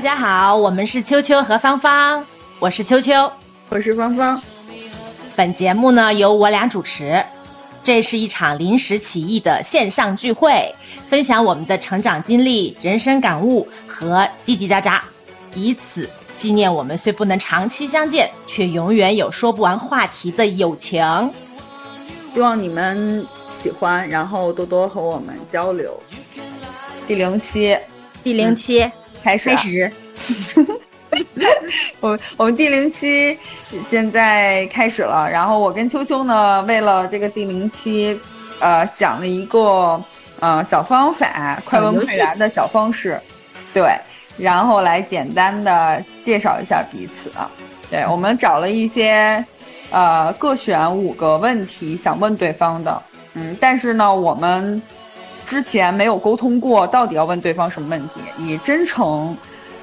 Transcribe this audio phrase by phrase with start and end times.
[0.00, 2.24] 家好，我们是秋秋和芳芳，
[2.58, 3.30] 我是秋秋，
[3.68, 4.40] 我是芳芳。
[5.36, 7.24] 本节目呢由我俩主持，
[7.82, 10.74] 这是一场临时起意的线上聚会，
[11.08, 15.00] 分享我们的成长经历、人生感悟和叽叽喳喳，
[15.54, 21.02] 以此纪念我们虽不能长期相见，却永远有说不完话题的友情。
[22.34, 25.98] 希望你们喜欢，然后多多和我们交流。
[27.06, 27.78] 第零期，
[28.22, 28.90] 第零期。
[29.24, 29.90] 开始，开始。
[32.00, 33.38] 我我们第零期
[33.88, 38.20] 现在开始了，然后我跟秋秋呢，为了这个第零期，
[38.58, 40.02] 呃，想了一个
[40.40, 43.18] 呃小方法，快问快答的小方式，
[43.72, 43.96] 对，
[44.36, 47.32] 然后来简单的介绍一下彼此。
[47.90, 49.42] 对我们找了一些，
[49.90, 53.02] 呃，各选五个问题想问对方的，
[53.34, 54.82] 嗯，但是呢，我们。
[55.46, 58.20] 之前没有沟通过，到底要问对方什么问题？
[58.38, 59.36] 以真诚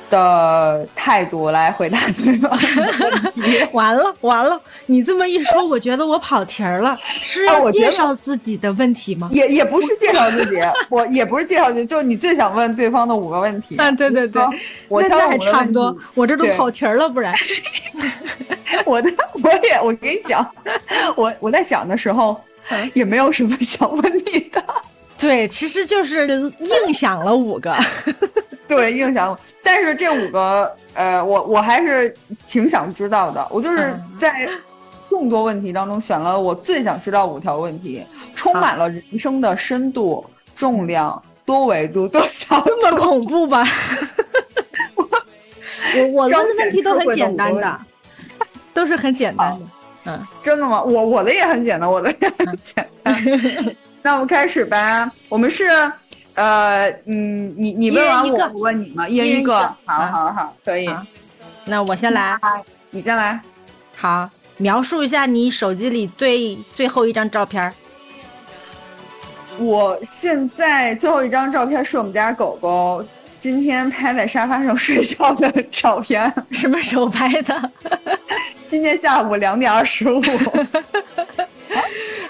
[0.10, 3.66] 的态度来回答对方问题。
[3.72, 6.96] 完了完了，你这么一说，我觉得我跑题儿了。
[7.00, 9.30] 是要介绍自己的问题吗？
[9.32, 10.58] 也也不是介绍自己，
[10.90, 13.78] 我也不是介绍自己，就是你最想问对方的五个问题。
[13.80, 14.44] 啊，对对对，
[14.90, 17.34] 我那还差不多，我这都跑题儿了，不然。
[18.86, 19.12] 我的
[19.44, 20.46] 我也我跟你讲，
[21.16, 22.40] 我我在想的时候
[22.94, 24.64] 也没有什么想问你的。
[25.22, 26.28] 对，其实就是
[26.88, 27.74] 硬想了五个，
[28.68, 29.40] 对，硬想。
[29.64, 32.14] 但是这五个，呃，我我还是
[32.50, 33.48] 挺想知道的。
[33.52, 34.50] 我就是在
[35.08, 38.04] 众多问题当中选了我最想知道五条问题，
[38.36, 42.72] 充满了人生的深度、重量、多维度、多角度。
[42.82, 43.64] 这么 恐怖吧？
[44.96, 47.80] 我我问的问题都很简单的，
[48.74, 49.66] 都是很简单的。
[50.06, 50.82] 嗯，真的吗？
[50.82, 53.16] 我我的也很简单，我的也很简单。
[54.04, 55.12] 那我们开始吧。
[55.30, 55.68] 我们是，
[56.34, 59.08] 呃，嗯，你你问完我，我问你吗？
[59.08, 59.60] 一人一个。
[59.86, 60.90] 好好好，可以。
[61.66, 62.36] 那我先来，
[62.90, 63.40] 你先来。
[63.96, 67.72] 好，描述一下你手机里最最后一张照片。
[69.60, 73.06] 我现在最后一张照片是我们家狗狗
[73.42, 76.34] 今天拍在沙发上 睡觉的照片。
[76.50, 77.72] 什么时候拍的？
[78.68, 80.20] 今天下午两点二十五。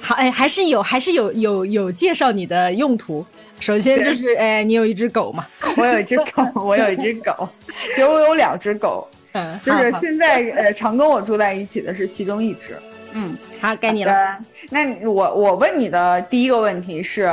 [0.02, 3.26] 好，哎，还是有，还是有，有，有介绍你的用途。
[3.60, 5.48] 首先就是，哎，你有一只狗嘛？
[5.78, 6.26] 我有一只狗，
[6.60, 7.48] 我有一只狗，
[7.94, 12.76] 其实我有两只狗，嗯，就是现在呃常跟我住在一起的是其中一只。
[13.14, 14.38] 嗯，好，该你了。
[14.70, 17.32] 那我我问你的第一个问题是，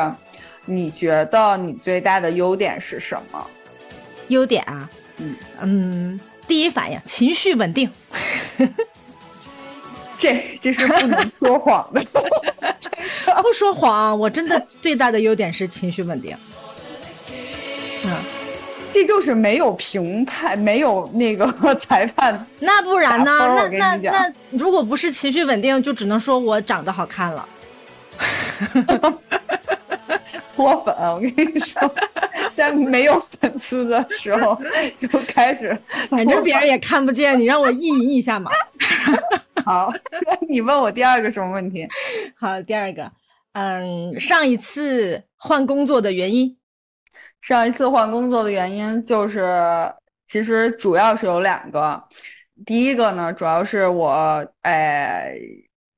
[0.67, 3.47] 你觉得你最大的优点是什么？
[4.29, 7.91] 优点啊，嗯嗯，第一反应情绪稳定。
[10.21, 12.03] 这这是不能说谎的，
[13.41, 16.37] 不说谎，我真的最大的优点是情绪稳定。
[18.05, 18.11] 嗯，
[18.93, 22.45] 这就是没有评判，没有那个 裁判。
[22.59, 23.55] 那不然呢？
[23.57, 27.49] 那那那，如果不是情绪稳定，就只能说我长得好看了。
[30.57, 31.95] 脱粉，我跟你说，
[32.57, 34.61] 在没有粉丝的时候
[34.97, 35.79] 就开始，
[36.11, 38.51] 反正别人也看不见，你让我意淫一下嘛。
[39.69, 39.93] 好，
[40.49, 41.87] 你问我第二个什么问题？
[42.41, 43.13] 好，第二个，
[43.53, 46.57] 嗯，上一次换工作的原因，
[47.43, 49.93] 上一次换工作的原因就是，
[50.27, 52.03] 其实主要是有两个。
[52.65, 55.35] 第一个呢，主要是我，哎，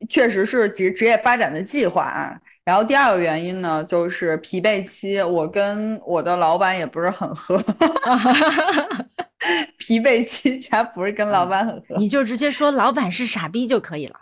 [0.09, 2.37] 确实是职职业发展的计划啊。
[2.65, 7.57] 然后第二个原因呢，就是疲惫期，我跟我的老板也不是很合。
[9.81, 14.21] 疲惫期，还不是跟老板很合，你就直接说老板是傻逼就可以了，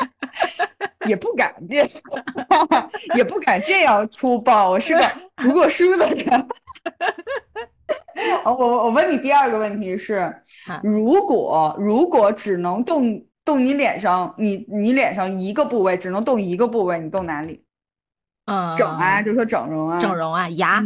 [1.08, 2.00] 也不敢别说，
[3.16, 5.04] 也不敢这样粗暴，我是个
[5.36, 6.48] 读过书的人。
[8.44, 10.30] 我我问你第二个问题是，
[10.82, 17.64] 如果如果只能动动你脸上，你你脸上一个部位只能动一个部位，你动哪里？
[18.44, 20.82] 嗯，整啊，就说整容啊，整容啊，牙，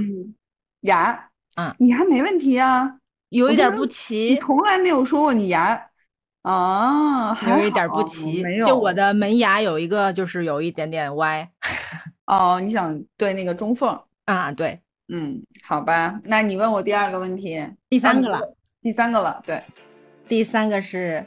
[0.83, 3.00] 牙，嗯，你还没问题啊。
[3.31, 5.89] 有一点不齐，你从来没有说过你牙
[6.43, 11.49] 啊，有一点不齐，没有就我的门牙有一个就是有一点点歪。
[12.27, 14.53] 哦，你想对那个中缝啊？
[14.53, 18.41] 对，嗯，好吧，那你问我第二个问题，第三个了，
[18.83, 19.63] 第三个了，对，
[20.29, 21.25] 第三个是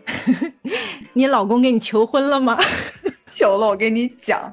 [1.14, 2.58] 你老公给你求婚了吗？
[3.32, 4.52] 求了，我跟你讲。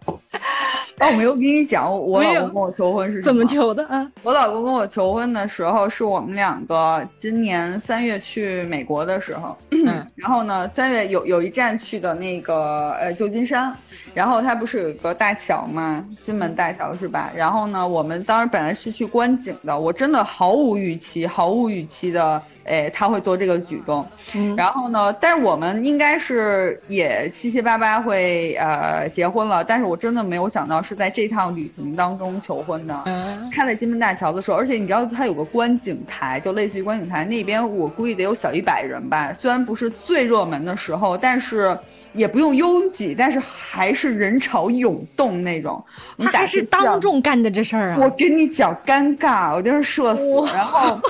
[1.00, 4.06] 哦，我没有跟你讲，我老公跟我求婚是怎么求的啊？
[4.22, 9.56] 我老公跟我求婚的时候，是我们两个今年三月去美国的时候，
[10.14, 13.74] 然后呢，三月有有一站去的那个呃旧金山，
[14.12, 16.04] 然后它不是有一个大桥吗？
[16.22, 17.32] 金门大桥是吧？
[17.34, 33.02] 然后呢，我们当时本来是去观景的，我真的毫无预期，毫无预期的哎，他会做这个举动，嗯然后呢，但是我们应该是也七七八八会呃结婚了，但是我真的没有想到是在这趟旅行当中求婚的。
[33.06, 39.32] 嗯他在金门大桥的时候，而且你知道他有个观景台，就类似于观景台那边，我估计得有小一百人吧。
[39.32, 41.76] 虽然不是最热门的时候，但是
[42.12, 45.82] 也不用拥挤，但是还是人潮涌动那种。
[46.16, 47.96] 你他还是当众干的这事儿啊！
[48.00, 50.22] 我跟你讲，尴尬，我真是社死。
[50.54, 51.00] 然后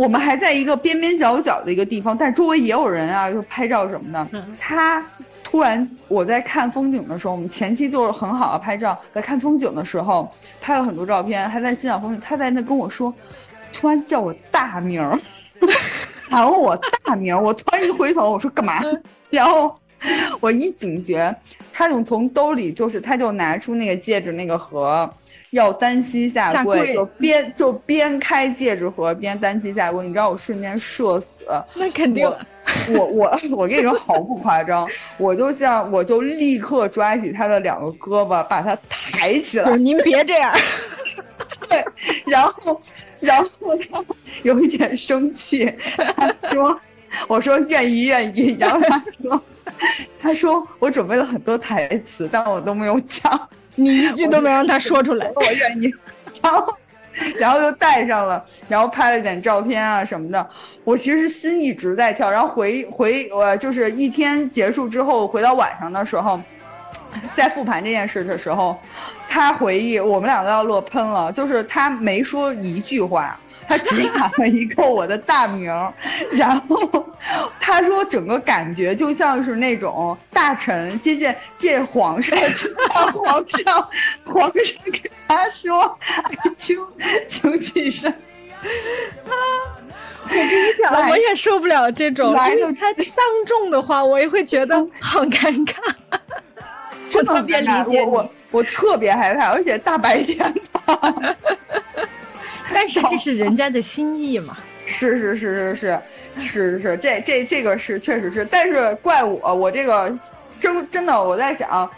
[0.00, 4.28] 我们还在一个边边角角的一个地方，但是周围也有人啊，就拍照什么的。
[4.32, 5.04] 嗯他
[5.44, 12.20] 突然我在看风景的时候，我们前期就是很好的拍照，在看风景的时候拍了很多照片，还在欣赏风景。
[12.20, 13.12] 他在那跟我说，
[13.74, 15.18] 突然叫我大名儿，
[16.30, 16.74] 喊我
[17.04, 18.80] 大名儿，我突然一回头，我说干嘛？
[19.28, 19.74] 然后
[20.40, 21.36] 我一警觉，
[21.74, 25.12] 他就从兜里就是他就拿出那个戒指那个盒，
[25.50, 26.94] 要单膝下下跪。
[26.94, 31.44] 就边就边开戒指盒边单膝下跪，你知道我瞬间社死。
[31.74, 32.30] 那肯定。
[32.90, 34.88] 我我我我跟你说毫不夸张，
[35.18, 39.64] 我就像我就立刻抓起他的两个胳膊，把他抬起来。
[39.64, 40.52] 就，是您别这样，
[41.68, 41.84] 对，
[42.26, 42.80] 然后
[43.18, 44.04] 然后他
[44.44, 45.72] 有一点生气，
[46.16, 46.80] 他说
[47.26, 49.42] ：“我说愿意愿意。”然后他说
[50.22, 55.30] ：“他说我准备了很多台词，但我都没有讲，你一句都没让他说出来。
[55.34, 55.94] 我愿意。
[56.42, 56.76] ”然后。
[57.38, 60.48] 然后就带上了，然后拍了点照片啊什么的。
[60.84, 66.40] 我其实心一直在跳，然后回回我就是一天结束之后，回到晚上的时候，
[67.34, 68.78] 在复盘这件事的时候，
[69.28, 73.38] 他回忆我们两个要乐喷了，就是他没说一句话，
[73.70, 75.72] 他只喊了一个我的大名，
[76.32, 76.76] 然后
[77.60, 82.50] 他说整个感觉就像是那种大臣接见见皇上，见
[83.12, 83.88] 皇上，
[84.26, 86.76] 皇上给他说，哎，请
[87.28, 88.12] 请起身。
[90.24, 90.50] 我跟你
[90.82, 93.06] 讲，我也受不了这种，来就是他当
[93.46, 95.74] 众的话，我也会觉得 好尴尬。
[97.08, 101.36] 真的特别理解我我我特别害怕，而且大白天的。
[102.72, 104.56] 但是这是人 家的心意嘛。
[104.86, 106.00] 是是是是是
[106.36, 110.12] 是是，这这这个是确实是，但是怪我，我这个
[110.58, 111.88] 真真的我在想，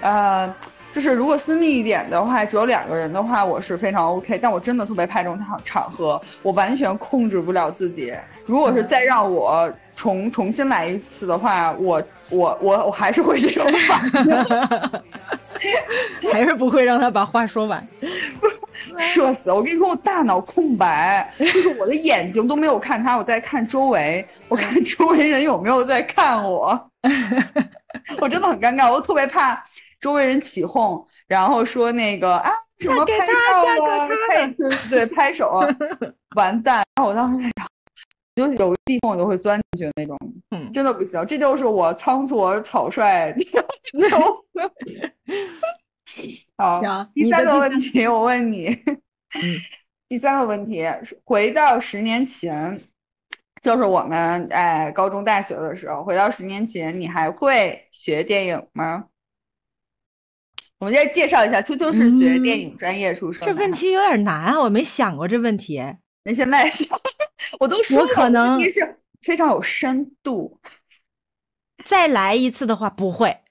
[0.00, 0.52] 呃，
[0.90, 8.12] 就是如果私密一点的话，只有两个人的话，我是非常 OK，但我真的特别怕这种场场合，我完全控制不了自己。
[8.46, 15.02] 如果是再让我重重新来一次的话，我我我我还是会这种反应。
[16.32, 17.86] 还是不会让他把话说完。
[19.00, 19.50] 社死！
[19.50, 26.90] 我跟你说，我大脑空白，就是我的眼睛都没有看他，我在看周围，我看周围人有没有在看我。
[28.20, 29.60] 我真的很尴尬，我特别怕
[30.00, 33.32] 周围人起哄，然后说那个啊什么拍照
[33.84, 35.66] 啊，拍对对对拍手啊，
[36.36, 36.84] 完蛋！
[36.94, 37.66] 然后我当时在想，
[38.36, 40.18] 就有地缝我就会钻进去那种，
[40.50, 43.34] 嗯，真的不行，这就是我仓促而草率。
[46.56, 48.96] 好，行 第三个问题我问你，嗯
[50.08, 50.84] 第三个问题
[51.24, 52.80] 回到十年前，
[53.62, 59.06] 就是我们哎高中大学的时候，回到十年前，你还会学电影吗？
[60.78, 65.80] 我们再介绍一下，秋秋是学电影专业出身这问题有点难啊，我没想过这问题。
[66.24, 66.70] 那现在
[67.60, 70.58] 我都说我可了能是非常有深度，
[71.84, 73.42] 再来一次的话，不会，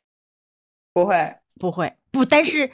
[0.94, 1.36] 不会。
[1.60, 2.70] 不会，不，但是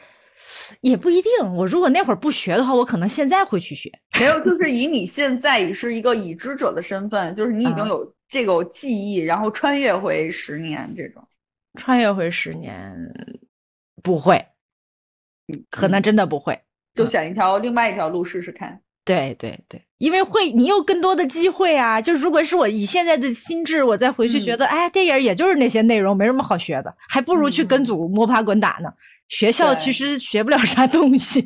[0.81, 1.31] 也不一定。
[1.53, 3.91] 我如果那会儿不学的话，我可能现在会去学。
[4.19, 11.25] 没有，就是以你现在已是一个已知者的身份，就是你已经啊有这个记忆，然后穿越回十年这种。
[11.77, 12.95] 穿越回十年，
[14.01, 14.45] 不会，
[15.69, 16.57] 可能真的不会。
[16.93, 18.79] 就选一条另外一条路试试看。
[19.03, 22.01] 对对对，因为会你有更多的机会啊。
[22.01, 28.91] 就如果是我以现在的心智，我再回去觉得，哎，电影也就是那些内容，没什么好学的，还不如去跟组摸爬滚打呢。
[29.27, 31.41] 学校其实学不了啥东西。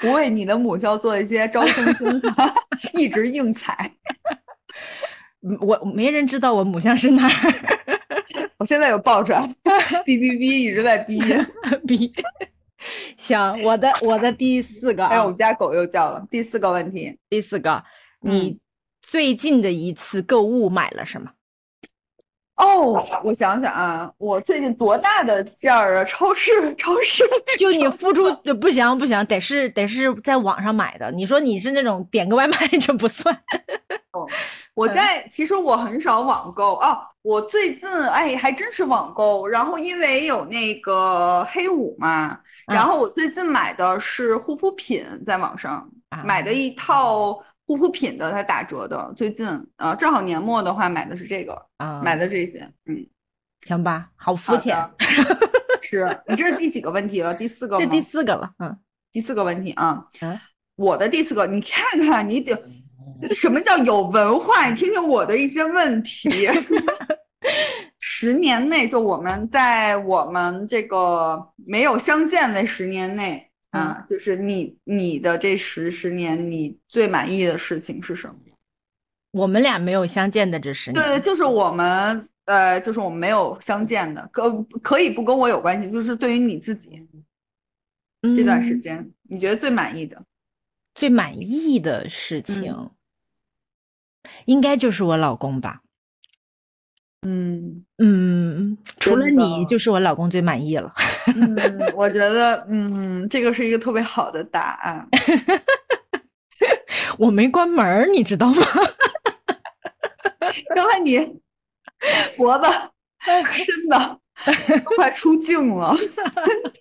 [0.00, 2.54] 不为你的母校做一些招生宣传，
[2.94, 3.90] 一直硬踩。
[5.42, 7.54] 嗯我没人知道我母校是哪儿。
[8.58, 9.40] 我现在有爆出来，
[10.04, 11.46] 哔哔哔一直在哔音。
[11.86, 12.12] 比
[13.16, 16.24] 行，我的我的第四个啊还有我，们家狗又叫了。
[16.30, 17.82] 第四个问题，第四个，
[18.22, 18.58] 嗯你
[19.00, 21.30] 最近的一次购物买了什么？
[22.58, 26.04] 哦，我想想啊，我最近多大的件儿啊？
[26.04, 27.24] 超市，超市
[27.56, 31.10] 就你付出呃不行不行，得是得是在网上买的。
[31.12, 33.36] 你说你是那种点个外卖， 这不算。
[34.74, 47.38] 我在其实我很少网购哦，我最近哎还真是网购，然后因为有那个黑五嘛，然后我最近买的是护肤品，在网上啊买的一套
[47.68, 49.46] 护肤品的它打折的，最近
[49.76, 53.06] 啊，正好年末的话买的是这个啊，买的这些，嗯，
[53.66, 54.74] 行吧，好肤浅。
[55.82, 57.34] 是你这是第几个问题了？
[57.34, 58.74] 第四个这第四个了，嗯，
[59.12, 60.40] 第四个问题啊，嗯，
[60.76, 62.58] 我的第四个，你看看你得
[63.34, 64.70] 什么叫有文化？
[64.70, 66.48] 你听听我的一些问题。
[68.00, 73.47] 十年内，就我们在我们这个没有相见的十年内。
[73.70, 78.34] 啊，就是你你的这十十年，你最满意的事情是什么？
[79.32, 84.50] 我们俩没有相见的这十年，对，就是我们呃，就是我们没有相见的，可
[84.82, 87.06] 可以不跟我有关系，就是对于你自己
[88.34, 90.24] 这段时间，你觉得最满意的？
[90.94, 92.90] 最满意的事情，
[94.46, 95.82] 应该就是我老公吧。
[97.26, 100.92] 嗯嗯，除了你，就是我老公最满意了。
[101.34, 105.08] 嗯，我觉得，嗯，这个是一个特别好的答案。
[107.18, 108.62] 我没关门，你知道吗？
[110.74, 111.18] 刚才你
[112.36, 112.66] 脖子
[113.50, 114.18] 深的
[114.84, 115.92] 都快出镜了，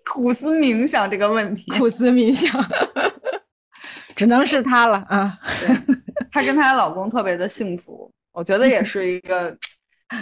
[0.06, 2.64] 苦思冥想这个问题，苦思冥想，
[4.16, 5.40] 只能是他了啊。
[6.32, 9.58] 她跟她老公特别的幸福，我觉得也是一个。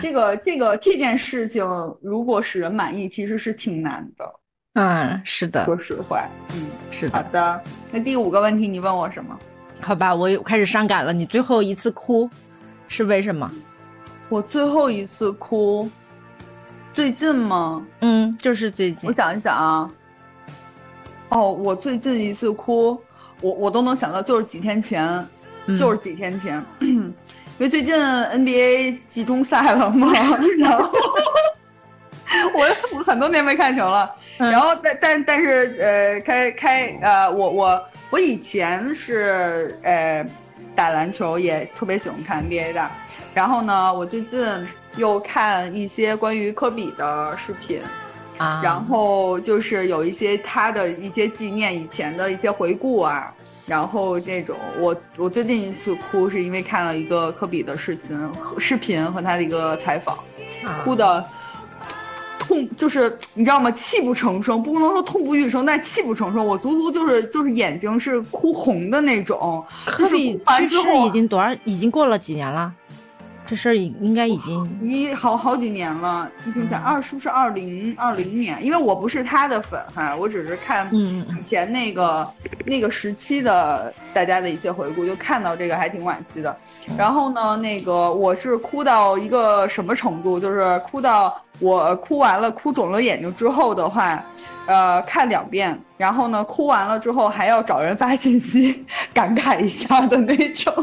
[0.01, 1.63] 这个这个这件事情，
[2.01, 4.39] 如果使人满意，其实是挺难的。
[4.73, 5.63] 嗯，是的。
[5.65, 7.17] 说实话，嗯，是的。
[7.17, 9.39] 好的，那第五个问题，你问我什么？
[9.79, 11.13] 好吧，我开始伤感了。
[11.13, 12.29] 你最后一次哭
[12.87, 13.49] 是为什么？
[14.29, 15.89] 我最后一次哭，
[16.91, 17.85] 最近吗？
[18.01, 19.07] 嗯，就是最近。
[19.07, 19.89] 我想一想啊。
[21.29, 22.99] 哦，我最近一次哭，
[23.41, 25.25] 我我都能想到，就是几天前，
[25.77, 26.65] 就是几天前。
[27.57, 30.11] 因为最近 NBA 季中赛了嘛，
[30.59, 30.89] 然后
[32.53, 40.25] 我我很多年没看球了，然后但但但是呃开开呃我我我以前是呃
[40.75, 42.91] 打篮球也特别喜欢看 NBA 的，
[43.33, 44.45] 然后呢我最近
[44.97, 47.81] 又看一些关于科比的视频。
[48.37, 53.33] 啊，然后就是有一些他的一些纪念以前的一些回顾啊。
[53.65, 60.17] 然后这种，我我最近一次哭是因为看了一个科比的视频和视频和他的一个采访，
[60.83, 61.25] 哭的
[62.37, 63.71] 痛就是你知道吗？
[63.71, 66.45] 泣不成声，不能说痛不欲生，但泣不成声。
[66.45, 69.65] 我足足就是就是眼睛是哭红的那种。
[69.83, 70.75] 科比去世
[71.07, 71.51] 已经多少？
[71.63, 72.71] 已经过了几年了？
[73.47, 78.57] 这事儿应该已经一好好几年了，已经在二是不是二零二零年？
[78.63, 82.27] 因为我不是他的粉哈，我只是看以前那个
[82.65, 86.57] 那个时期的大家的一些回顾，就看到这个还挺惋惜的。
[86.97, 90.39] 然后呢，那个我是哭到一个什么程度？
[90.39, 94.23] 就是哭到我哭完了，哭肿了眼睛之后的话，
[94.65, 98.83] 呃，看两遍，然后呢，哭完了之后还要找人发信息
[99.13, 100.73] 感慨一下的那种。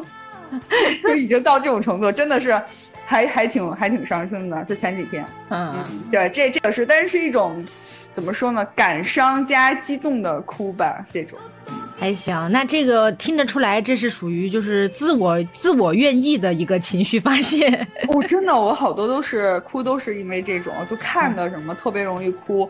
[1.02, 2.60] 就已经到这种程度，真的是，
[3.06, 4.64] 还还挺还挺伤心的。
[4.64, 7.64] 就前几天，嗯，对，这这个是，但是是一种
[8.12, 8.64] 怎么说呢？
[8.74, 11.38] 感伤加激动的哭吧，这种
[11.98, 12.50] 还行。
[12.50, 17.86] 那这个听得出来，这是属于就是自我自我愿意的一个情绪发泄。
[18.08, 22.68] 我真的，我好多都是哭，都是因为这种，就看的什么特别容易哭。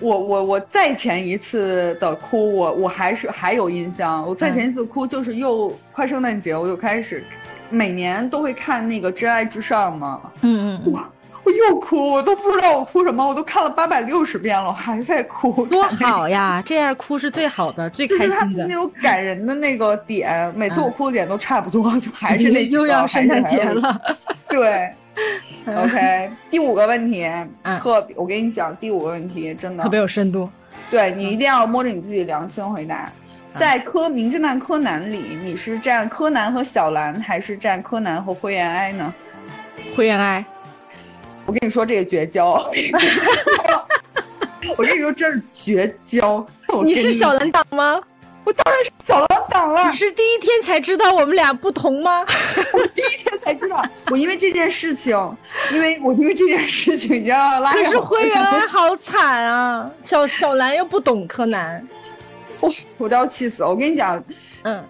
[0.00, 4.26] 我我我再前一次的哭，我我还是还有印象。
[4.26, 7.24] 我再前一次哭就是又快圣诞节，我又开始
[7.70, 10.20] 每年都会看那个《真爱至上》嘛。
[10.42, 11.08] 嗯嗯，哇，
[11.44, 15.64] 我又哭，我都不知道我哭什么，我都看了八百六十遍了，我还在哭。
[15.66, 18.66] 多好呀，这样哭是最好的，最开心的。
[18.66, 24.00] 那种感人的那个点，每次我哭的点都差不多，就还是那又要圣诞节了。
[24.48, 24.92] 对。
[25.66, 27.26] OK，第五个问题，
[27.80, 30.48] 特别，我跟你讲，第五个问题真的特别有深度。
[30.90, 33.10] 对你一定要摸着你自己良心回答。
[33.58, 39.14] 在柯名侦探柯南里，你是站柯南和小兰，还是站柯南和灰原哀呢？
[39.96, 40.44] 灰原哀，
[41.46, 42.52] 我跟你说这个绝交。
[44.76, 46.46] 我跟你说这是绝交。
[46.84, 47.98] 你是小兰党吗？
[48.46, 49.90] 我当然是小蓝党了。
[49.90, 52.24] 你是第一天才知道我们俩不同吗？
[52.72, 53.84] 我第一天才知道。
[54.08, 55.36] 我因为这件事情，
[55.72, 57.72] 因为我因为这件事情已经要拉。
[57.72, 59.90] 可是灰原哀 好惨啊！
[60.00, 61.84] 小小兰又不懂柯南，
[62.60, 63.68] 我我都要气死了。
[63.68, 64.22] 我跟你讲，
[64.62, 64.84] 嗯，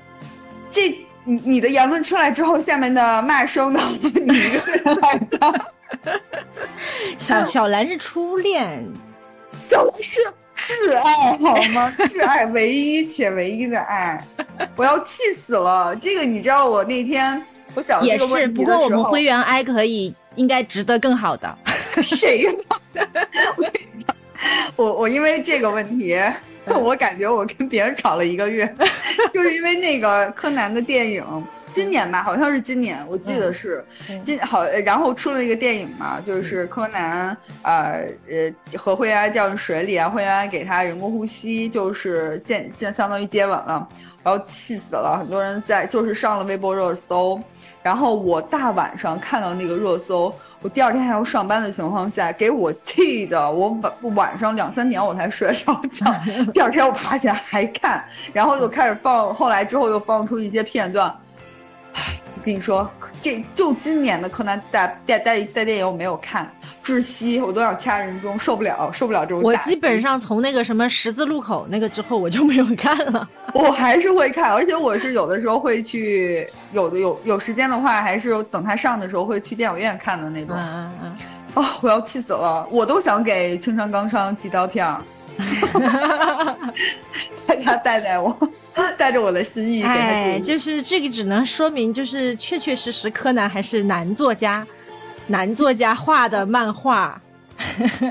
[0.71, 0.91] 这
[1.25, 5.65] 你你的言论出来之后，下面的骂声呢， 你一个人来的。
[7.17, 8.87] 小小兰是初恋，
[9.59, 10.21] 小兰是。
[10.57, 11.93] 挚爱好吗？
[12.09, 14.25] 挚爱，唯一且唯一的爱，
[14.75, 15.95] 我要气死了。
[15.97, 17.41] 这个你知道，我那天
[17.75, 21.59] 我想也是，不过我们灰原哀可以，应该值得更好的。
[22.03, 22.53] 谁呀？
[24.77, 26.19] 我我因为这个问题，
[26.67, 28.75] 我感觉我跟别人吵了一个月，
[29.33, 31.25] 就是因为那个柯南的电影。
[31.77, 33.85] 今年吧，好像是今年，我记得是
[34.25, 43.87] 今好，然后出了一个电影嘛，就是柯南，呃呃，和灰原掉进水里啊，灰原哀给他人工呼吸，就是见见相当于接吻了，
[44.23, 47.39] 然后气死了，很多人在就是上了微博热搜，
[47.83, 56.11] 然后我大晚上看到那个热搜，我第二天还要上班的情况下，给我气的，我晚晚上两三点我才睡得着觉，
[56.55, 58.03] 第二天我爬起来还看，
[58.33, 61.15] 然后又开始放，后来之后又放出一些片段。
[62.47, 62.89] 我跟你说，
[63.21, 66.49] 这就今年的柯南大大大大电影我没有看，
[66.85, 69.43] 窒息，我都想掐人中，受不了，受不了这种。
[69.43, 73.29] 我基本上从那个什么十字路口那个之后，我就没有看了。
[73.53, 80.57] 我还是会看，而且我是有的时候会去，有的有有时间的话，还是等他上的时候会去电影院看的那种。
[80.57, 81.17] 嗯嗯
[81.57, 81.65] 嗯。
[81.65, 82.65] 啊，我要气死了！
[82.71, 84.87] 我都想给青山刚昌寄刀片。
[85.73, 86.57] 大
[87.67, 88.37] 家带带我，
[88.97, 89.83] 带着我的心意。
[89.83, 94.67] 哎，就是这个，只能说明，就是确确实实，柯南还是男作家，
[95.27, 97.21] 男作家画的漫画。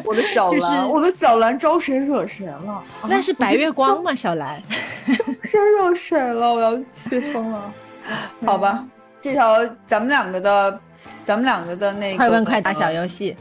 [0.03, 2.83] 我的小 兰，我的小兰招谁惹谁了？
[3.07, 4.13] 那是白月光吗？
[4.13, 4.61] 小兰，
[5.43, 6.53] 谁惹谁了？
[6.53, 7.71] 我要气疯了。
[8.45, 8.83] 好吧，
[9.21, 10.79] 这条咱们两个的，
[11.25, 13.35] 咱们两个的那个快问快答小游戏。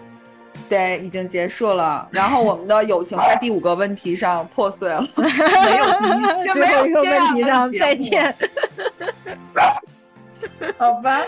[0.69, 2.09] 对，已经结束了。
[2.11, 6.09] 然后我们的友情在第五个问题上破碎了， 没有第
[6.49, 8.35] 一，最后一个问题上再见。
[10.77, 11.21] 好吧，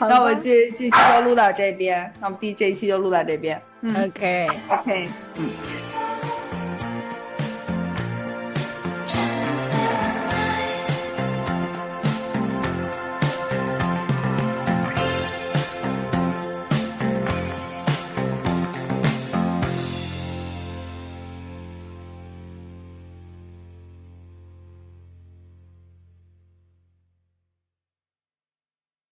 [0.00, 3.60] 那我这这期就录到这边，那我们第这一期就录到这边。
[3.84, 5.50] OK OK，嗯。